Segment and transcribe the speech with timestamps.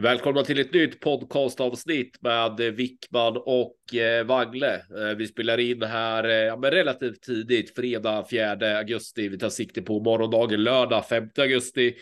[0.00, 4.74] Välkomna till ett nytt podcastavsnitt med Wickman och eh, Wangle.
[4.74, 9.28] Eh, vi spelar in här eh, men relativt tidigt, fredag 4 augusti.
[9.28, 11.94] Vi tar sikte på morgondagen lördag 5 augusti.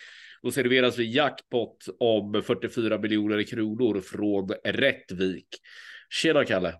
[0.42, 5.48] Då serveras vi jackpot om 44 miljoner kronor från Rättvik.
[6.10, 6.74] Tjena Kalle!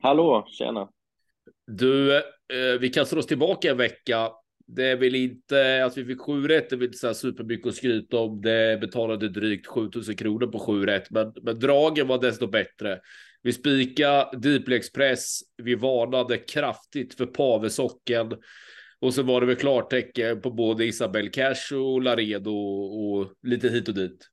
[0.00, 0.88] Hallå, tjena!
[1.66, 2.22] Du,
[2.80, 4.30] vi kastar oss tillbaka en vecka
[4.66, 7.14] det är väl inte att vi fick sju rätt, det är väl inte så här
[7.14, 8.40] supermycket att skryta om.
[8.40, 13.00] Det betalade drygt 7000 kronor på sju rätt, men, men dragen var desto bättre.
[13.42, 15.40] Vi spika Deeply Express.
[15.56, 18.32] Vi varnade kraftigt för Pavesocken
[19.00, 23.88] och så var det väl klartecken på både Isabel Cash och Laredo och lite hit
[23.88, 24.28] och dit.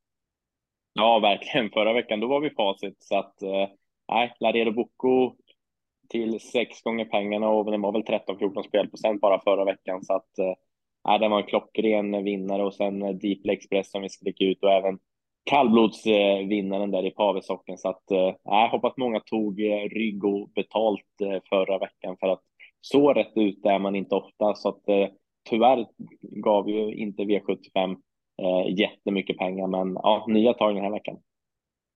[0.93, 1.69] Ja, verkligen.
[1.69, 3.69] Förra veckan då var vi facit så att eh,
[4.11, 5.35] nej, Laredo Bocco
[6.09, 10.03] till sex gånger pengarna och den var väl 13-14 spelprocent bara förra veckan.
[10.03, 14.01] Så att eh, äh, den var en klockren vinnare och sen eh, Deep Express som
[14.01, 14.99] vi skrek ut och även
[15.43, 17.77] kallblodsvinnaren där i Pavesocken.
[17.77, 21.05] Så att äh, hoppas många tog eh, rygg och betalt
[21.49, 22.41] förra veckan för att
[22.81, 24.55] så rätt ut är man inte ofta.
[24.55, 25.07] Så att äh,
[25.49, 25.85] tyvärr
[26.21, 27.97] gav ju inte V75
[28.41, 31.17] äh, jättemycket pengar men ja, nya tag den här veckan.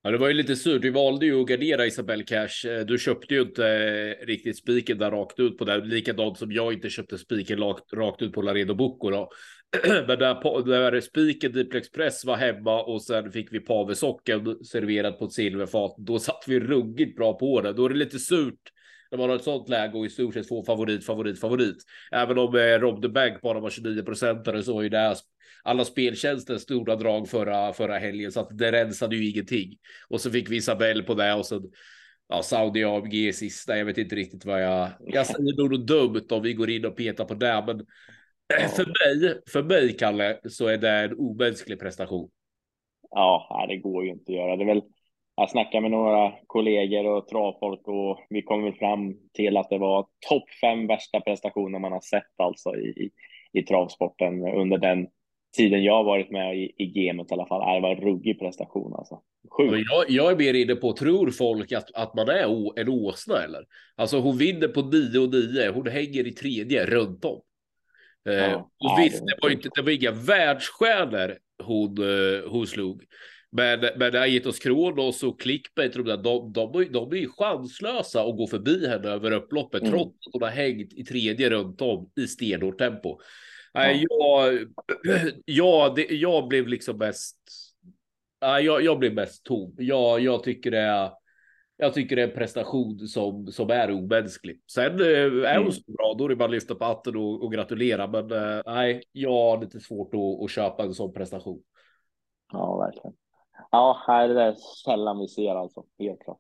[0.08, 0.83] Ja, det var ju lite surt.
[0.83, 2.69] Vi valde ju att gardera Isabel Cash.
[2.69, 5.77] Eh, du köpte ju inte eh, riktigt spiken där rakt ut på det.
[5.77, 7.59] Likadant som jag inte köpte spiken
[7.94, 9.30] rakt, ut på Laredo Bocco då.
[9.88, 15.25] Men där, där spiken Diplex Press var hemma och sen fick vi pavesocken serverad på
[15.25, 15.95] ett silverfat.
[15.97, 17.73] Då satt vi ruggigt bra på det.
[17.73, 18.72] Då är det lite surt
[19.11, 21.77] när man har ett sånt läge och i stort sett får favorit, favorit, favorit.
[22.11, 25.16] Även om eh, Rob the Bank bara var 29 procentare så är ju det
[25.63, 29.78] alla speltjänster stora drag förra, förra helgen så att det rensade ju ingenting.
[30.09, 31.61] Och så fick vi Isabel på det och så
[32.29, 33.78] ja, Saudi ABG sista.
[33.78, 34.90] Jag vet inte riktigt vad jag.
[35.00, 37.85] Jag säger nog något dumt om vi går in och petar på det, men
[38.47, 38.67] ja.
[38.67, 42.29] för mig, för mig Kalle, så är det en omänsklig prestation.
[43.09, 44.56] Ja, det går ju inte att göra.
[44.56, 44.81] Det är väl
[45.38, 49.78] jag snackade med några kollegor och travfolk och vi kom väl fram till att det
[49.78, 53.12] var topp fem värsta prestationer man har sett alltså i, i,
[53.59, 55.08] i travsporten under den
[55.58, 57.76] tiden jag har varit med i, i gamet i alla fall.
[57.76, 59.22] Det var en ruggig prestation alltså.
[59.58, 63.44] Jag, jag, är mer inne på, tror folk att, att man är o, en åsna
[63.44, 63.66] eller?
[63.96, 67.42] Alltså hon vinner på 9 och 9, hon hänger i tredje runt om.
[68.30, 72.68] Eh, ja, eh, och visst, det var, inte, det var inga världsstjärnor hon, eh, hon
[72.68, 73.03] slog.
[73.50, 77.30] Men, men det har gett oss Kronos och Clickbait, de, de, de, de är ju
[77.30, 79.94] chanslösa att gå förbi henne över upploppet, mm.
[79.94, 83.19] trots att hon har hängt i tredje runt om i stenhårt tempo.
[83.74, 84.59] Nej, jag,
[85.46, 87.38] jag, det, jag blev liksom mest.
[88.40, 89.75] Jag, jag blev mest tom.
[89.78, 91.12] Jag, jag tycker det är.
[91.79, 94.62] Jag tycker det är en prestation som, som är omänsklig.
[94.72, 95.72] Sen eh, är hon mm.
[95.72, 98.08] så bra, då är det bara att lyfta på hatten och, och gratulera.
[98.08, 101.62] Men äh, nej, jag har lite svårt att, att köpa en sån prestation.
[102.52, 103.14] Ja, verkligen.
[103.72, 104.55] Ja, här är det
[104.85, 106.39] sällan vi ser alltså, helt klart.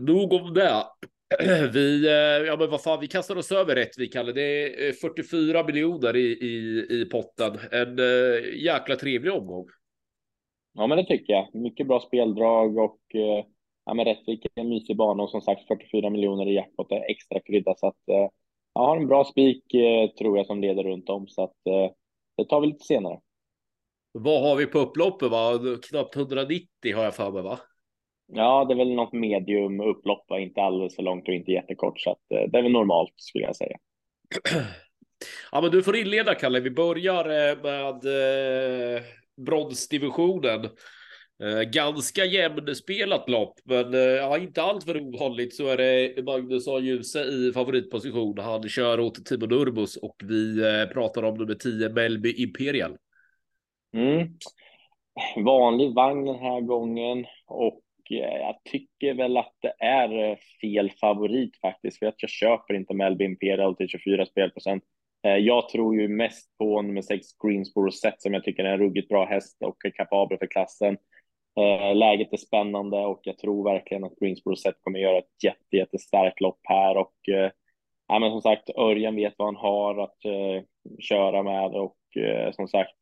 [0.00, 0.84] Nog om det.
[1.72, 5.00] Vi, eh, ja men vad fan, vi kastar oss över rätt vi kallar det.
[5.00, 7.58] 44 miljoner i, i, i potten.
[7.72, 9.66] En uh, jäkla trevlig omgång.
[10.72, 11.54] Ja, men det tycker jag.
[11.54, 13.44] Mycket bra speldrag och uh,
[13.84, 17.10] ja, men Rättvik är en mysig bana och som sagt 44 miljoner i jackpot är
[17.10, 18.02] extra krydda så att
[18.74, 19.64] jag har en bra spik
[20.18, 21.56] tror jag som leder runt om så att
[22.36, 23.20] det tar vi lite senare.
[24.12, 25.30] Vad har vi på upploppet?
[25.30, 25.60] Va?
[25.90, 27.58] Knappt 190 har jag för mig, va?
[28.32, 30.38] Ja, det är väl något medium upplopp, va?
[30.38, 33.44] inte alldeles för långt och inte jättekort, så att, eh, det är väl normalt skulle
[33.44, 33.76] jag säga.
[35.52, 36.60] Ja, men du får inleda Kalle.
[36.60, 38.04] Vi börjar eh, med
[38.96, 39.02] eh,
[39.46, 40.64] bronsdivisionen.
[41.42, 46.68] Eh, ganska jämnspelat lopp, men eh, ja, inte allt för ovanligt så är det Magnus
[46.68, 46.78] A.
[46.78, 48.38] Djuse i favoritposition.
[48.38, 52.96] Han kör åt Timo Nurbus och vi eh, pratar om nummer 10 Melby Imperial.
[53.92, 54.28] Mm.
[55.44, 60.90] Vanlig vagn den här gången och eh, jag tycker väl att det är eh, fel
[60.90, 64.84] favorit faktiskt, för att jag köper inte Melby Imperial till 24 spelprocent.
[65.26, 68.78] Eh, jag tror ju mest på nummer 6 Greensboro Set som jag tycker är en
[68.78, 70.98] ruggigt bra häst och är kapabel för klassen.
[71.94, 76.40] Läget är spännande och jag tror verkligen att Greensboro Set kommer göra ett jätte, jättestarkt
[76.40, 77.14] lopp här och
[78.08, 80.18] ja, men som sagt, Örjan vet vad han har att
[80.98, 81.96] köra med och
[82.52, 82.94] som sagt,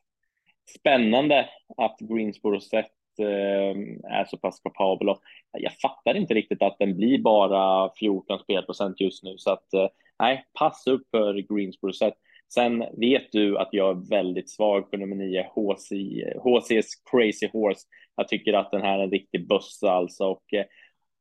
[0.68, 5.08] spännande att Greensboro sett eh, är så pass kapabel.
[5.08, 5.20] Och
[5.52, 9.88] jag fattar inte riktigt att den blir bara 14 spelprocent just nu, så att eh,
[10.18, 12.14] nej, pass upp för Greensboro sett.
[12.54, 15.92] Sen vet du att jag är väldigt svag för nummer 9, HC,
[16.44, 17.80] HC's Crazy Horse.
[18.16, 20.64] Jag tycker att den här är en riktig bössa alltså och eh,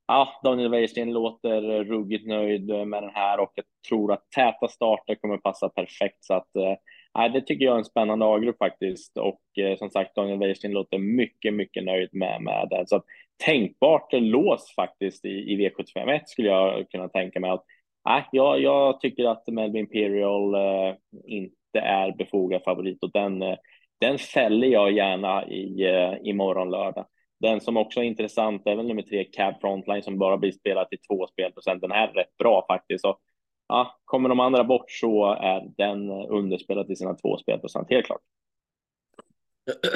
[0.08, 5.16] ja, Daniel Wäjersten låter ruggigt nöjd med den här och jag tror att täta starter
[5.16, 6.76] kommer passa perfekt så att eh,
[7.18, 10.72] Nej, det tycker jag är en spännande A-grupp faktiskt och eh, som sagt Daniel Wäjersten
[10.72, 12.88] låter mycket, mycket nöjd med, med den.
[12.88, 13.04] Så
[13.46, 17.64] tänkbart lås faktiskt i, i V751 skulle jag kunna tänka mig att
[18.06, 23.58] nej, jag, jag tycker att Melvin Imperial eh, inte är befogad favorit och den, eh,
[24.00, 27.06] den fäller jag gärna i, eh, imorgon morgon lördag.
[27.40, 30.90] Den som också är intressant är väl nummer tre Cab Frontline som bara blir spelat
[30.90, 31.82] till två spelprocent.
[31.82, 33.06] Den här är rätt bra faktiskt.
[33.06, 33.20] Och
[33.68, 38.22] ja, kommer de andra bort så är den underspelad till sina två spelprocent, helt klart.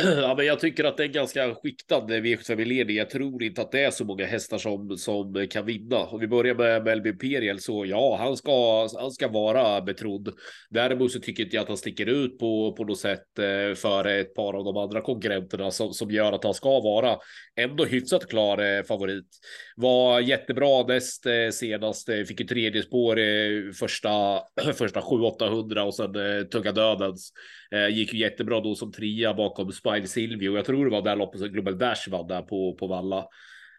[0.05, 2.97] Ja, men jag tycker att det är ganska skiktad V75-ledning.
[2.97, 5.97] Jag tror inte att det är så många hästar som, som kan vinna.
[5.97, 10.33] Om vi börjar med Melvin Imperial så ja, han ska, han ska vara betrodd.
[10.69, 14.19] Däremot så tycker inte jag att han sticker ut på, på något sätt eh, före
[14.19, 17.17] ett par av de andra konkurrenterna som, som gör att han ska vara
[17.55, 19.27] ändå hyfsat klar eh, favorit.
[19.75, 24.41] Var jättebra näst eh, senast, fick ju tredje spår första,
[24.73, 26.13] första 7-800 och sen
[26.49, 27.33] Tugga Dödens.
[27.71, 30.55] Eh, gick ju jättebra då som trea bakom Spine Silvio.
[30.55, 33.27] Jag tror det var där loppet som Global Dash vann där på, på Valla.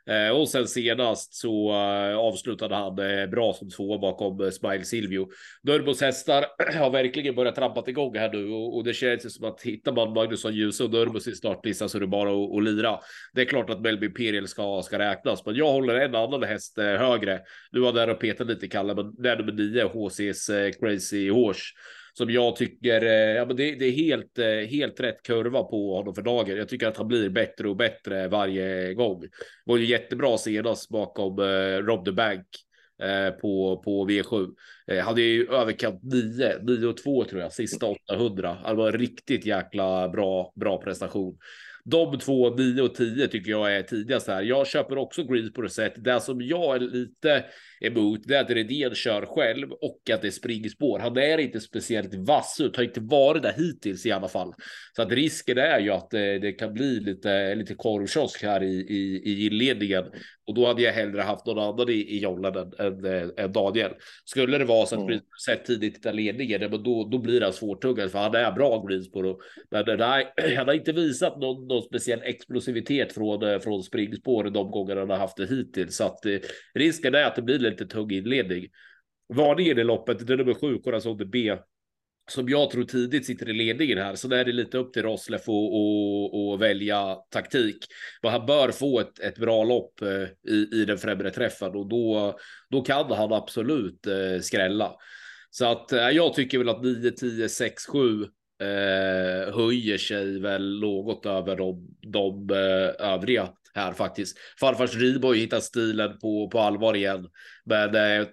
[0.06, 4.50] Eh, och sen senast så eh, avslutade han eh, bra som två bakom eh, uh,
[4.50, 5.28] Smile Silvio.
[5.62, 6.44] Durbos hästar
[6.78, 10.12] har verkligen börjat trampa igång här nu och, och det känns som att hittar man
[10.12, 12.98] Magnusson Djuse och Durbos i startlistan så är det bara att, lira.
[13.32, 16.78] Det är klart att Melby Imperial ska, ska räknas, men jag håller en annan häst
[16.78, 17.40] högre.
[17.70, 21.64] Du var där och petade lite Kalle, men det är nummer nio, HC's Crazy Horse
[22.12, 25.96] som jag tycker, eh, ja men det, det, är helt, eh, helt rätt kurva på
[25.96, 26.56] honom för dagen.
[26.56, 29.20] Jag tycker att han blir bättre och bättre varje gång.
[29.20, 29.28] Det
[29.64, 32.46] Var ju jättebra senast bakom eh, Rob the Bank
[33.02, 34.54] eh, på, på V7.
[35.02, 38.56] hade ju överkant 9, 9 och 2 tror jag, sista 800.
[38.66, 41.38] Det var en riktigt jäkla bra, bra prestation.
[41.84, 44.42] De två, 9 och 10 tycker jag är tidigast här.
[44.42, 46.04] Jag köper också Green på det sättet.
[46.04, 47.44] Det som jag är lite
[47.82, 50.98] emot det är att Redén kör själv och att det är springspår.
[50.98, 54.54] Han är inte speciellt vass ut, har inte varit där hittills i alla fall.
[54.96, 58.74] Så att risken är ju att det, det kan bli lite, lite korvkiosk här i,
[58.74, 60.04] i, i inledningen.
[60.46, 63.92] Och då hade jag hellre haft någon annan i, i jollen än, än, än Daniel.
[64.24, 65.20] Skulle det vara så att mm.
[65.46, 69.40] sett tidigt i ledningen, men då, då blir han svårtuggad för han är bra Greensboro.
[69.70, 74.96] Men nej, han har inte visat någon, någon speciell explosivitet från, från springspår de gånger
[74.96, 75.96] han har haft det hittills.
[75.96, 76.38] Så att eh,
[76.74, 78.68] risken är att det blir lite tung inledning.
[79.28, 81.56] Varningen i loppet, det är nummer sju, Corazon de B
[82.30, 84.14] som jag tror tidigt sitter i ledningen här.
[84.14, 87.76] Så där är det lite upp till Rosleff att välja taktik.
[88.22, 91.88] Men han bör få ett, ett bra lopp eh, i, i den främre träffen och
[91.88, 92.38] då,
[92.70, 94.92] då kan han absolut eh, skrälla.
[95.50, 100.80] Så att eh, jag tycker väl att 9, 10, 6, 7 eh, höjer sig väl
[100.80, 104.38] något över de, de eh, övriga här faktiskt.
[104.60, 107.28] Farfars Ribo har hittat stilen på, på allvar igen.
[107.64, 108.26] Men eh,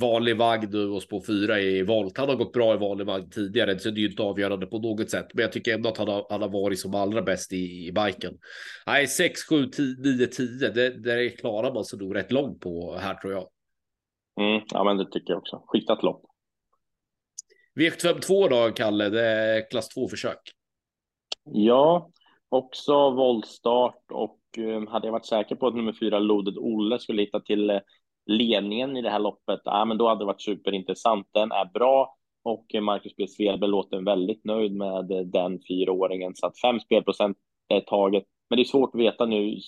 [0.00, 2.18] vanlig vagn nu och spår fyra i volt.
[2.18, 4.78] Han har gått bra i vanlig vagn tidigare, så det är ju inte avgörande på
[4.78, 5.26] något sätt.
[5.34, 7.92] Men jag tycker ändå att han har, han har varit som allra bäst i, i
[7.92, 8.38] biken.
[8.86, 10.68] Nej, 6, 7, 10, 9, 10.
[10.68, 13.48] Det, det klarar man sig nog rätt långt på här tror jag.
[14.40, 15.62] Mm, ja, men det tycker jag också.
[15.66, 16.24] Skiktat lopp.
[17.80, 19.08] V752 då, Kalle?
[19.08, 20.40] Det är klass 2 försök.
[21.44, 22.10] Ja,
[22.48, 27.40] också voltstart och Eh, hade jag varit säker på att nummer fyra Lodet-Olle, skulle hitta
[27.40, 27.80] till eh,
[28.26, 31.26] ledningen i det här loppet, ja, men då hade det varit superintressant.
[31.32, 33.26] Den är bra och eh, Marcus B.
[33.28, 37.36] Svedberg låter väldigt nöjd med den fyraåringen så att fem spelprocent
[37.68, 38.24] är taget.
[38.50, 39.58] Men det är svårt att veta nu,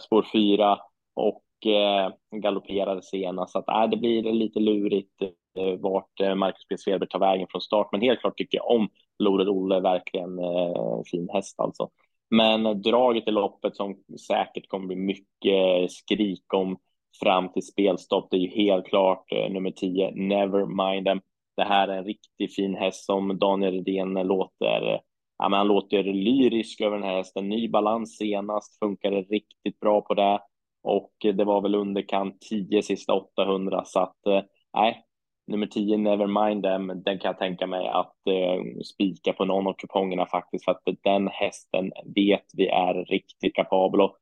[0.00, 0.78] spår fyra
[1.14, 5.22] och eh, galopperade senast så att äh, det blir lite lurigt
[5.58, 6.78] eh, vart Marcus B.
[6.78, 7.88] Svedberg tar vägen från start.
[7.92, 8.88] Men helt klart tycker jag om
[9.18, 11.90] Lodet-Olle, verkligen eh, fin häst alltså.
[12.36, 16.76] Men draget i loppet som säkert kommer bli mycket skrik om
[17.22, 21.20] fram till spelstopp, det är ju helt klart eh, nummer 10, Never Mind Them.
[21.56, 25.00] Det här är en riktigt fin häst som Daniel Redén låter, eh,
[25.38, 27.48] ja, men han låter lyrisk över den här hästen.
[27.48, 30.40] Ny balans senast, funkade riktigt bra på det
[30.82, 34.42] och det var väl underkant 10 sista 800 så att eh,
[34.74, 35.04] nej,
[35.46, 39.72] nummer 10 Nevermind them, den kan jag tänka mig att eh, spika på någon av
[39.72, 44.16] kupongerna faktiskt för att den hästen vet vi är riktigt kapabel och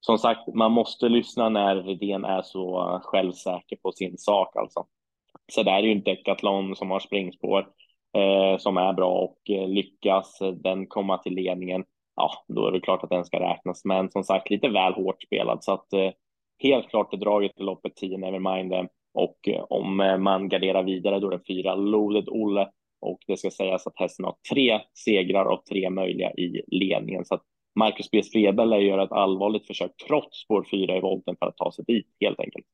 [0.00, 4.86] som sagt, man måste lyssna när Redén är så självsäker på sin sak alltså.
[5.52, 7.66] Så där är ju en Decathlon som har springspår
[8.16, 11.84] eh, som är bra och eh, lyckas den komma till ledningen,
[12.16, 13.84] ja, då är det klart att den ska räknas.
[13.84, 16.10] Men som sagt, lite väl hårt spelad så att eh,
[16.58, 20.82] helt klart är draget i loppet 10 Nevermind them och eh, om eh, man garderar
[20.82, 22.68] vidare då är det fyra Loaded Olle
[23.00, 27.24] och det ska sägas att hästen har tre segrar av tre möjliga i ledningen.
[27.24, 27.42] Så att
[27.78, 28.22] Marcus B.
[28.22, 31.84] Svedberg lär göra ett allvarligt försök trots spår fyra i volten för att ta sig
[31.84, 32.66] dit helt enkelt.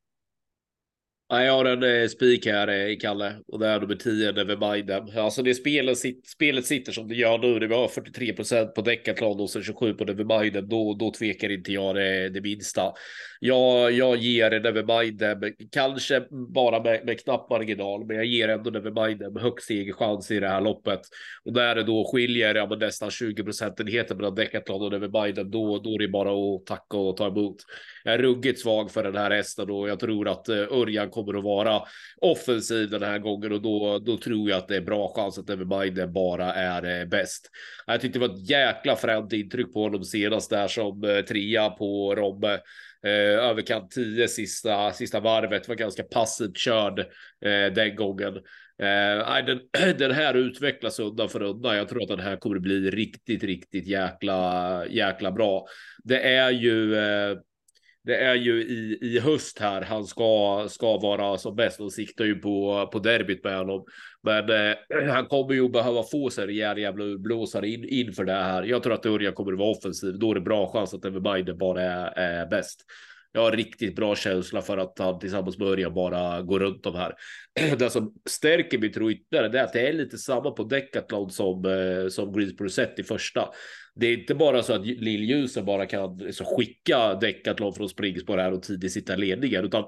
[1.32, 4.32] Nej, jag har en eh, spik här eh, i Kalle och det är nummer 10
[4.32, 5.04] Never Mindem.
[5.16, 7.58] Alltså det spelet, spelet sitter som det gör nu.
[7.58, 10.68] Det var 43 procent på Decathlon och sen 27 på Never Mindem.
[10.68, 12.92] Då, då tvekar inte jag det, det minsta.
[13.40, 16.22] Jag, jag ger Never Mindem, kanske
[16.54, 20.48] bara med, med knapp marginal, men jag ger ändå Never Mindem högst chans i det
[20.48, 21.00] här loppet.
[21.44, 25.78] Och där det då skiljer ja, nästan 20 procentenheter mellan Decathlon och Never Mindem, då,
[25.78, 27.56] då är det bara att tacka och ta emot.
[28.04, 31.38] Jag är ruggigt svag för den här hästen och jag tror att eh, Örjan kommer
[31.38, 31.82] att vara
[32.20, 35.50] offensiv den här gången och då, då tror jag att det är bra chans att
[35.50, 37.50] Evermind bara är eh, bäst.
[37.86, 41.70] Jag tyckte det var ett jäkla fränt intryck på honom senast där som eh, trea
[41.70, 42.60] på Robbe.
[43.02, 46.98] Eh, överkant 10 sista, sista varvet var ganska passivt körd
[47.44, 48.36] eh, den gången.
[48.82, 49.60] Eh, den,
[49.98, 51.76] den här utvecklas undan för undan.
[51.76, 55.66] Jag tror att den här kommer bli riktigt, riktigt jäkla, jäkla bra.
[56.04, 57.38] Det är ju eh,
[58.02, 62.24] det är ju i, i höst här han ska, ska vara som bäst och siktar
[62.24, 63.84] ju på, på derbyt med honom.
[64.22, 68.32] Men eh, han kommer ju behöva få sig en rejäl jävla blåsare in, inför det
[68.32, 68.62] här.
[68.62, 70.18] Jag tror att Örjan kommer att vara offensiv.
[70.18, 72.84] Då är det bra chans att Everminder bara är, är bäst.
[73.32, 76.94] Jag har riktigt bra känsla för att han tillsammans med Örjan bara går runt de
[76.94, 77.14] här.
[77.78, 81.30] Det som stärker mig tro ytterligare det är att det är lite samma på Decathlon
[81.30, 83.48] som, eh, som Greensboro sett i första
[83.94, 88.52] det är inte bara så att Lilljusen bara kan liksom, skicka Decathlon från springspår här
[88.52, 89.84] och tidigt sitta ledningen, utan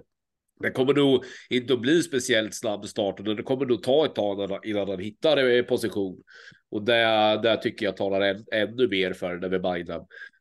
[0.60, 4.14] det kommer nog inte att bli speciellt snabb start och det kommer nog ta ett
[4.14, 6.22] tag innan han hittar eh, position.
[6.70, 6.92] Och det,
[7.42, 9.90] där tycker jag talar än, ännu mer för Nevermind.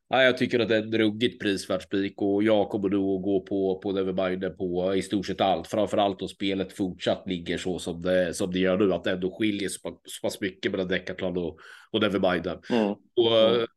[0.09, 3.23] Ja, jag tycker att det är en ruggigt prisvärd spik och jag kommer nog att
[3.23, 5.67] gå på på Nevermind på i stort sett allt.
[5.67, 9.37] Framförallt om spelet fortsatt ligger så som det som det gör nu, att det ändå
[9.37, 11.57] skiljer så, så pass mycket mellan Decathlon och,
[11.91, 12.47] och Nevermind.
[12.47, 12.87] Mm.
[13.15, 13.67] Och, mm.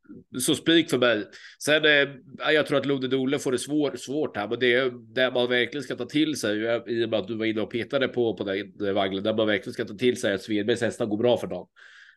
[0.41, 1.25] Så spik för mig.
[1.65, 2.09] Sen eh,
[2.53, 5.83] jag tror att Lunde Dole får det svår, svårt här, men det det man verkligen
[5.83, 8.45] ska ta till sig i och med att du var inne och petade på på
[8.45, 11.47] den vagnen där man verkligen ska ta till sig att Svedbergs hästar går bra för
[11.47, 11.69] dem.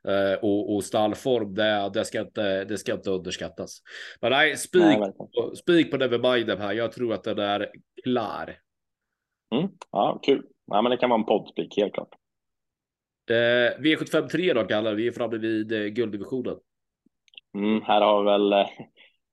[0.07, 3.81] Uh, och, och stallform, det, det, ska inte, det ska inte underskattas.
[4.21, 4.97] Men nej, spik,
[5.57, 6.73] spik på Nevermind här.
[6.73, 7.71] Jag tror att den är
[8.03, 8.57] klar.
[9.55, 9.69] Mm.
[9.91, 10.45] Ja, kul.
[10.67, 12.15] Ja, men det kan vara en poddspik, helt klart.
[13.31, 14.93] Uh, V753 då, Kalle.
[14.93, 16.57] Vi är framme vid uh, gulddivisionen.
[17.57, 18.49] Mm, här har vi väl,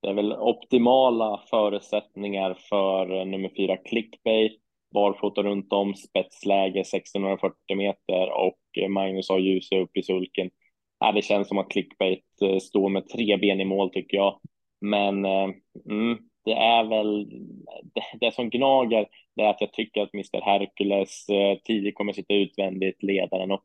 [0.02, 4.60] det är väl optimala förutsättningar för nummer fyra clickbait
[4.94, 10.50] barfota runt om, spetsläge 1640 meter och Magnus har ljus upp i sulken.
[11.00, 14.40] Ja, det känns som att clickbait eh, står med tre ben i mål tycker jag.
[14.80, 15.48] Men eh,
[15.90, 17.28] mm, det är väl
[17.94, 22.12] det, det, som gnager, det är att jag tycker att Mr Hercules eh, tidigt kommer
[22.12, 23.62] sitta utvändigt, ledaren och,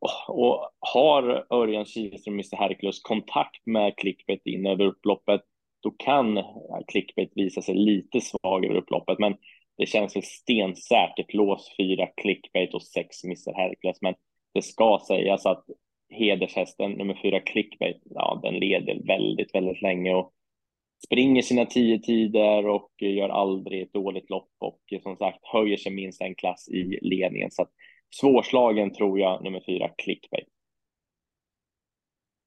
[0.00, 5.40] och, och har Örjan Kihlström, Mr Hercules, kontakt med clickbait in över upploppet,
[5.82, 6.44] då kan eh,
[6.86, 9.18] clickbait visa sig lite svag över upploppet.
[9.18, 9.36] Men
[9.82, 14.14] det känns väl stensäkert lås fyra clickbait och sex Mr Hercules, men
[14.54, 15.64] det ska sägas att
[16.08, 20.32] hedershästen nummer fyra clickbait, ja, den leder väldigt, väldigt länge och
[21.06, 25.92] springer sina tio tider och gör aldrig ett dåligt lopp och som sagt höjer sig
[25.92, 27.50] minst en klass i ledningen.
[27.50, 27.70] Så att
[28.20, 30.48] svårslagen tror jag nummer fyra clickbait.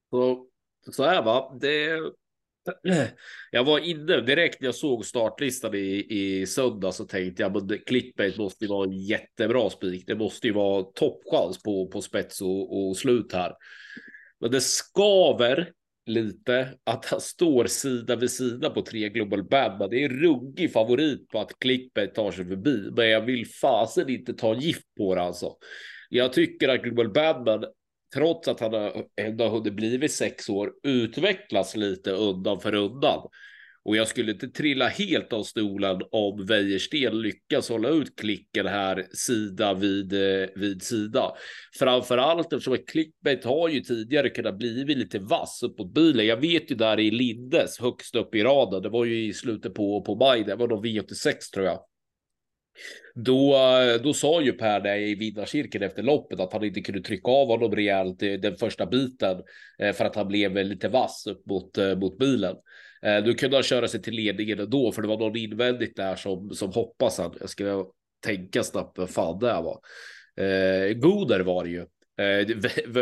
[0.10, 0.48] Så,
[0.92, 2.00] så här va, det
[3.52, 7.80] jag var inne direkt när jag såg startlistan i, i söndag så tänkte jag men
[7.86, 10.04] clickbait måste ju vara en jättebra spik.
[10.08, 13.54] Det måste ju vara toppchans på, på spets och, och slut här.
[14.40, 15.72] Men det skaver
[16.06, 19.88] lite att han står sida vid sida på tre Global Bamba.
[19.88, 24.10] Det är en ruggig favorit på att clickbait tar sig förbi, men jag vill fasen
[24.10, 25.54] inte ta gift på det alltså.
[26.10, 27.66] Jag tycker att Global Badman
[28.14, 28.74] trots att han
[29.22, 33.28] ändå har hunnit blivit sex år, utvecklas lite undan för undan.
[33.86, 39.06] Och jag skulle inte trilla helt av stolen om Wäjersten lyckas hålla ut klicken här
[39.12, 41.32] sida vid, eh, vid sida.
[41.80, 46.26] Framförallt eftersom ett clickbait har ju tidigare kunnat bli lite vass uppåt bilen.
[46.26, 48.82] Jag vet ju där i Lindes högst upp i raden.
[48.82, 50.44] Det var ju i slutet på, på maj.
[50.44, 51.80] Det var då V86 tror jag.
[53.18, 53.58] Då,
[54.04, 57.48] då sa ju Per det i vinnarcirkeln efter loppet att han inte kunde trycka av
[57.48, 59.42] honom rejält den första biten
[59.80, 62.56] eh, för att han blev lite vass upp mot, eh, mot bilen.
[63.02, 66.16] Eh, då kunde han köra sig till ledningen ändå för det var någon invändigt där
[66.16, 67.36] som, som hoppas han.
[67.40, 67.86] Jag ska
[68.26, 69.80] tänka snabbt vad fan det var.
[70.46, 71.86] Eh, Goder var det ju.
[72.18, 72.48] Eh,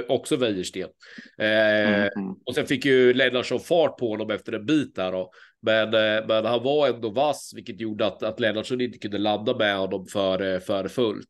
[0.07, 0.89] också Wäjersten.
[1.37, 2.33] Eh, mm.
[2.45, 5.31] Och sen fick ju Lennartsson fart på honom efter en bit där då.
[5.65, 9.57] Men, eh, men han var ändå vass, vilket gjorde att, att Lennartsson inte kunde landa
[9.57, 11.29] med honom för, eh, för fullt.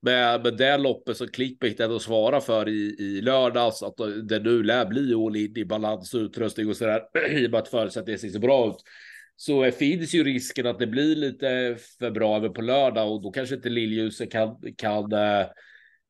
[0.00, 3.96] Men, men det loppet som Clickbait ändå svarar för i, i lördags, att
[4.28, 7.60] det nu lär bli all in i balans och utrustning och sådär, i och med
[7.60, 8.82] att förutsättningarna ser så bra ut
[9.36, 13.30] så finns ju risken att det blir lite för bra över på lördag och då
[13.30, 15.46] kanske inte Liljuset kan, kan eh,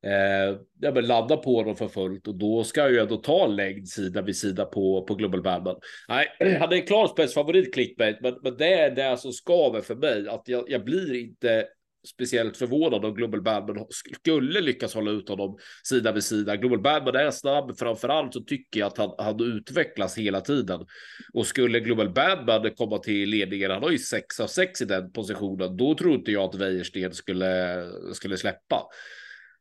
[0.05, 3.47] eh, ja, men ladda på dem för fullt och då ska jag ju ändå ta
[3.47, 5.76] längd sida vid sida på, på Global Badman.
[6.09, 6.26] Nej,
[6.61, 10.28] han är en klar spetsfavorit clickbait, men, men det är det som skaver för mig,
[10.28, 11.67] att jag, jag blir inte
[12.07, 16.57] speciellt förvånad om Global Badman skulle lyckas hålla ut honom sida vid sida.
[16.57, 20.87] Global Badman är snabb, framförallt så tycker jag att han, han utvecklas hela tiden.
[21.33, 25.12] Och skulle Global Badman komma till ledningen, han har ju 6 av 6 i den
[25.12, 28.83] positionen, då tror inte jag att Wäjersten skulle, skulle släppa.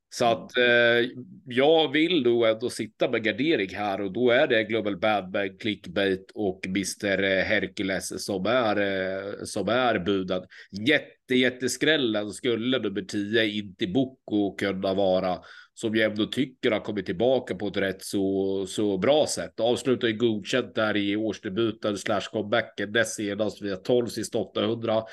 [0.10, 1.10] Så att eh,
[1.46, 6.32] jag vill då ändå sitta med gardering här och då är det Global Bad Clickbait
[6.34, 10.44] och Mr Hercules som är eh, som är buden.
[10.88, 15.40] Jätte jätteskrällen skulle nummer 10 inte Boko kunna vara
[15.74, 19.60] som jag ändå tycker har kommit tillbaka på ett rätt så, så bra sätt.
[19.60, 25.04] Avslutar ju godkänt där i årsdebuten slash comebacken näst senast via 12 sist 800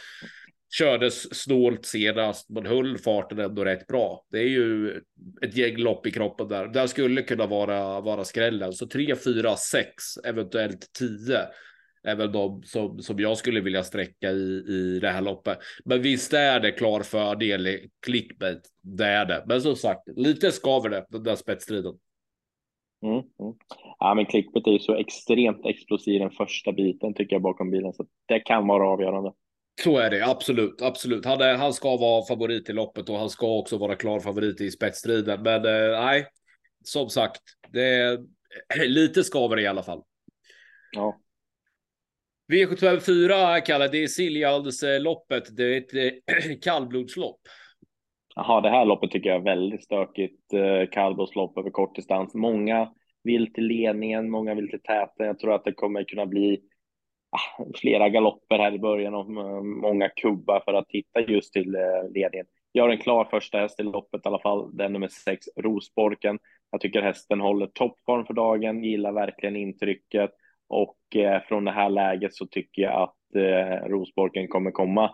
[0.79, 4.25] kördes snålt senast, men höll farten ändå rätt bra.
[4.31, 5.01] Det är ju
[5.43, 6.67] ett gäng lopp i kroppen där.
[6.67, 8.73] Där skulle kunna vara, vara skrällen.
[8.73, 9.89] Så 3, 4, 6,
[10.25, 11.39] eventuellt 10
[12.03, 15.59] är väl de som, som jag skulle vilja sträcka i, i det här loppet.
[15.85, 18.63] Men visst är det klar fördel i clickbait.
[18.83, 19.45] Det är det.
[19.47, 21.95] Men som sagt, lite skaver det, den där spetsstriden.
[23.03, 23.55] Mm, mm.
[23.99, 27.93] Ja, men clickbait är ju så extremt explosiv den första biten tycker jag bakom bilen,
[27.93, 29.33] så det kan vara avgörande.
[29.83, 31.25] Så är det absolut, absolut.
[31.25, 34.61] Han, är, han ska vara favorit i loppet och han ska också vara klar favorit
[34.61, 35.43] i spetsstriden.
[35.43, 36.27] Men eh, nej,
[36.85, 38.19] som sagt, det är
[38.87, 40.03] lite skaver i alla fall.
[40.93, 41.21] Ja.
[42.53, 45.57] V754 Kalle, det är Siljaldsloppet.
[45.57, 47.41] Det är ett eh, kallblodslopp.
[48.37, 50.53] Jaha, det här loppet tycker jag är väldigt stökigt.
[50.53, 52.35] Eh, kallblodslopp över kort distans.
[52.35, 52.93] Många
[53.25, 55.27] vill till ledningen, många vill till täten.
[55.27, 56.61] Jag tror att det kommer kunna bli
[57.75, 62.13] flera galopper här i början och mm, många kubbar för att hitta just till eh,
[62.15, 62.47] ledningen.
[62.73, 66.39] Jag har en klar första häst i loppet i alla fall, den nummer sex, Rosborken.
[66.71, 70.31] Jag tycker hästen håller toppform för dagen, gillar verkligen intrycket
[70.69, 75.05] och eh, från det här läget så tycker jag att eh, Rosborken kommer komma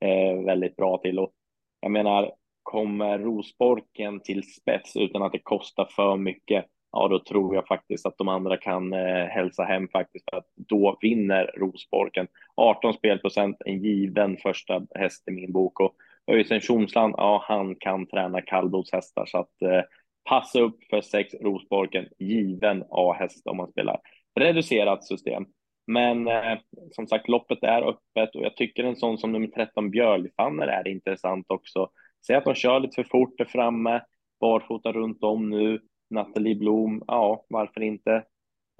[0.00, 1.32] eh, väldigt bra till och
[1.80, 7.54] jag menar, kommer Rosborken till spets utan att det kostar för mycket ja då tror
[7.54, 12.26] jag faktiskt att de andra kan eh, hälsa hem faktiskt för att då vinner Rosborken.
[12.54, 15.94] 18 spelprocent, en given första häst i min bok och
[16.26, 19.82] Öystein Tjomsland, ja han kan träna kallblodshästar så att eh,
[20.28, 24.00] passa upp för sex Rosborken, given A-häst om man spelar
[24.40, 25.46] reducerat system.
[25.86, 26.58] Men eh,
[26.90, 30.88] som sagt, loppet är öppet och jag tycker en sån som nummer 13 Björlifanner är
[30.88, 31.90] intressant också.
[32.26, 34.00] Säg att de kör lite för fort där framme,
[34.40, 38.12] barfota runt om nu, Nathalie Blom, ja, varför inte?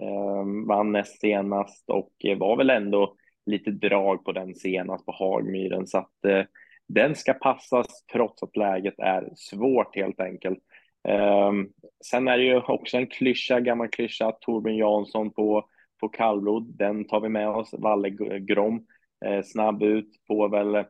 [0.02, 3.14] Eh, vann näst senast och var väl ändå
[3.46, 6.42] lite drag på den senast på Hagmyren så att eh,
[6.88, 10.58] den ska passas trots att läget är svårt helt enkelt.
[11.08, 11.52] Eh,
[12.04, 15.68] sen är det ju också en klyscha, gammal klyscha, Torbjörn Jansson på,
[16.00, 16.76] på kallblod.
[16.78, 17.74] Den tar vi med oss.
[17.78, 18.10] Valle
[18.40, 18.86] Grom,
[19.24, 20.84] eh, snabb ut, får väl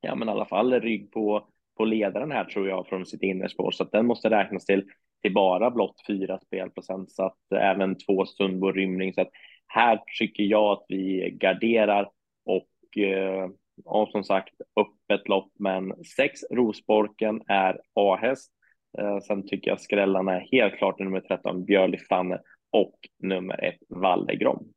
[0.00, 3.70] ja, men i alla fall rygg på, på ledaren här tror jag från sitt innerspår,
[3.70, 4.84] så att den måste räknas till
[5.22, 9.12] till bara blott fyra spelprocent, så att även två Sundbo rymning.
[9.12, 9.30] Så att
[9.66, 12.10] här tycker jag att vi garderar
[12.44, 13.48] och eh,
[13.84, 18.52] och som sagt öppet lopp, men sex Rosborken är A-häst.
[18.98, 22.40] Eh, sen tycker jag skrällarna är helt klart nummer 13 Björli Fanne
[22.72, 24.72] och nummer ett Vallegrom.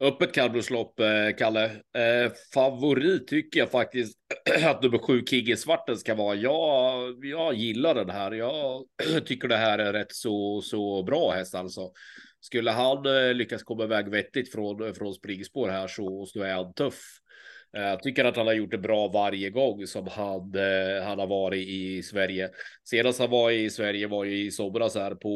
[0.00, 1.64] Öppet kallblodslopp, eh, Kalle.
[1.64, 4.18] Eh, favorit tycker jag faktiskt
[4.64, 6.34] att nummer sju Kigge Svarten ska vara.
[6.34, 8.32] Jag, jag gillar den här.
[8.32, 8.84] Jag
[9.26, 11.92] tycker det här är rätt så, så bra häst alltså.
[12.40, 16.54] Skulle han eh, lyckas komma iväg vettigt från, eh, från springspår här så, så är
[16.54, 17.00] han tuff.
[17.72, 20.54] Jag tycker att han har gjort det bra varje gång som han,
[21.04, 22.50] han har varit i Sverige.
[22.84, 25.28] Senast han var i Sverige var ju i somras här på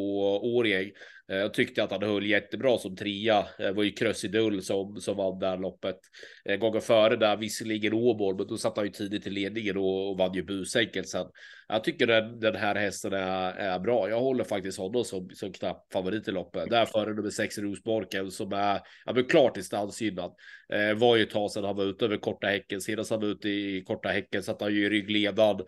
[0.56, 0.90] Årjäng.
[1.30, 3.38] Eh, jag tyckte att han höll jättebra som trea.
[3.38, 5.96] Eh, det var ju Krösidull som, som vann det här loppet.
[6.44, 10.10] Eh, gången före där, visserligen Åmål, men då satt han ju tidigt i ledningen och,
[10.10, 11.30] och vann ju busenkelt Så
[11.68, 14.08] Jag tycker den, den här hästen är, är bra.
[14.08, 16.70] Jag håller faktiskt honom som, som knapp favorit i loppet.
[16.70, 20.34] Därför nummer sex Rosborken som är, ja, men klart distansgynnad.
[20.72, 22.80] Eh, var ju ett tag sedan han var ute över korta häcken.
[22.80, 25.60] Senast han var ute i korta häcken satt han ju i ryggledan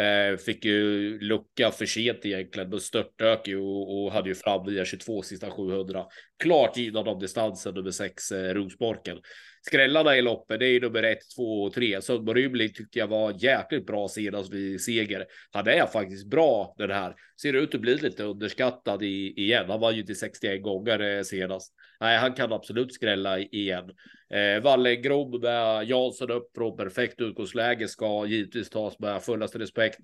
[0.00, 4.66] Eh, fick ju lucka för sent egentligen, då störtdök ju och, och hade ju fram
[4.66, 6.04] via 22 sista 700.
[6.42, 9.18] Klart givna av distansen nummer 6, eh, Rosborken.
[9.62, 12.02] Skrällarna i loppet, det är nummer 1, 2 och 3.
[12.02, 15.26] Sundberg Rymling tyckte jag var jäkligt bra senast vid seger.
[15.50, 17.14] Han är faktiskt bra den här.
[17.42, 19.70] Ser ut att bli lite underskattad i, igen.
[19.70, 21.74] Han var ju till 61 gånger eh, senast.
[22.00, 23.90] Nej, han kan absolut skrälla igen.
[24.34, 30.00] Eh, Wallengrob med Jansson upp från perfekt utgångsläge ska givetvis tas med fullaste respekt.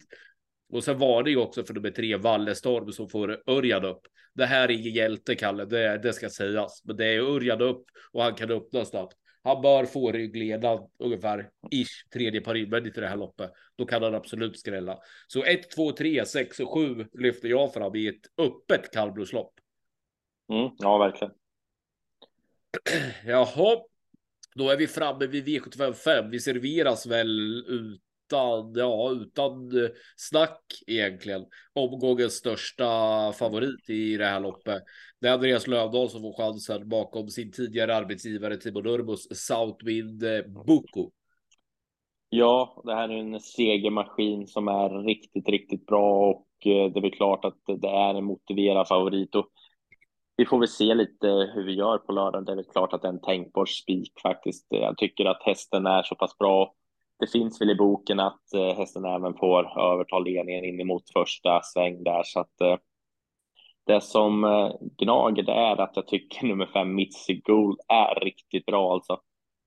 [0.73, 4.01] Och sen var det ju också för nummer tre Wallestorm som får Örjan upp.
[4.35, 6.83] Det här är ingen hjälte, Kalle, det, det ska sägas.
[6.85, 9.17] Men det är Örjan upp och han kan öppna snabbt.
[9.47, 13.53] Han bör få ryggledad ungefär ish tredje par invändigt i det här loppet.
[13.77, 14.99] Då kan han absolut skrälla.
[15.27, 19.53] Så 1, 2, 3, 6 och 7 lyfter jag fram i ett öppet kallblodslopp.
[20.53, 21.35] Mm, ja, verkligen.
[23.27, 23.77] Jaha,
[24.55, 26.31] då är vi framme vid V755.
[26.31, 27.65] Vi serveras väl
[28.27, 31.47] utan, ja, utan eh, snack egentligen.
[31.75, 34.83] Omgångens största favorit i det här loppet.
[35.21, 40.43] Det är Andreas Lövdahl som får chansen bakom sin tidigare arbetsgivare Timo Nurmos Southwind eh,
[40.67, 41.11] Boko.
[42.29, 47.03] Ja, det här är en segermaskin som är riktigt, riktigt bra och eh, det är
[47.03, 49.35] väl klart att det är en motiverad favorit.
[49.35, 49.49] Och
[50.37, 52.47] vi får väl se lite hur vi gör på lördag.
[52.47, 54.67] Det är väl klart att det är en tänkbar spik faktiskt.
[54.69, 56.75] Jag tycker att hästen är så pass bra.
[57.19, 61.61] Det finns väl i boken att eh, hästen även får överta ledningen in emot första
[61.63, 62.77] sväng där så att eh,
[63.87, 68.67] det som eh, gnager det är att jag tycker nummer fem Mitzi Gold är riktigt
[68.67, 69.21] bra alltså.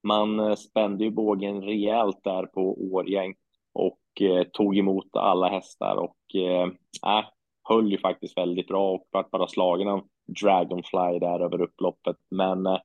[0.04, 3.36] Man eh, spände ju bågen rejält där på Årgäng
[3.74, 6.68] och eh, tog emot alla hästar och eh,
[7.18, 7.26] äh,
[7.70, 10.08] höll ju faktiskt väldigt bra och vart bara slagen av
[10.42, 12.16] Dragonfly där över upploppet.
[12.32, 12.80] Men eh,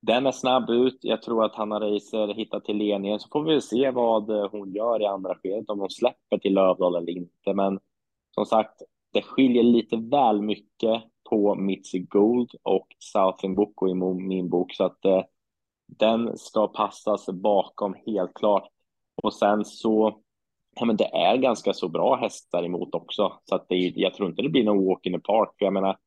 [0.00, 0.98] den är snabb ut.
[1.00, 4.72] Jag tror att Hanna Reiser hittar till ledningen så får vi se vad eh, hon
[4.72, 7.54] gör i andra skedet, om hon släpper till Lövdahl eller inte.
[7.54, 7.80] Men
[8.34, 8.82] som sagt,
[9.12, 14.84] det skiljer lite väl mycket på Mitzi Gold och Southern Boko i min bok så
[14.84, 15.22] att eh,
[15.86, 18.68] den ska passas bakom helt klart.
[19.22, 20.20] Och sen så,
[20.80, 24.28] ja men det är ganska så bra hästar emot också så att det, jag tror
[24.28, 25.54] inte det blir någon walk in the park.
[25.58, 25.98] För jag menar,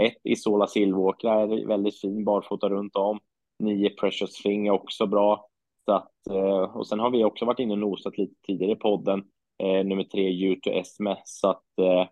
[0.00, 3.20] ett Isola Silvåkra är väldigt fin barfota runt om.
[3.62, 5.48] Nio Precious Thing är också bra.
[5.84, 8.76] Så att, eh, och sen har vi också varit inne och nosat lite tidigare i
[8.76, 9.24] podden.
[9.62, 11.16] Eh, nummer tre, U2 Esme.
[11.24, 12.06] Så att eh,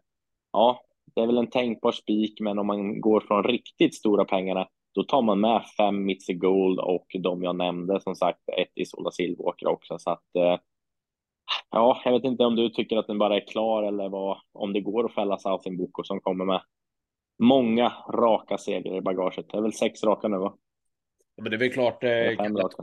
[0.52, 0.80] ja,
[1.14, 5.02] det är väl en tänkbar spik, men om man går från riktigt stora pengarna, då
[5.02, 9.70] tar man med fem Mitzi Gold och de jag nämnde, som sagt, ett Isola Silvåkra
[9.70, 9.98] också.
[9.98, 10.56] Så att eh,
[11.70, 14.72] ja, jag vet inte om du tycker att den bara är klar eller vad, om
[14.72, 16.62] det går att fälla Southin Boko som kommer med
[17.42, 19.46] många raka segrar i bagaget.
[19.50, 20.54] Det är väl sex raka nu va?
[21.40, 22.36] Men det är väl klart det